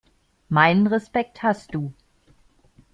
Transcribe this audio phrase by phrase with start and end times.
[0.49, 1.93] Meinen Respekt hast du.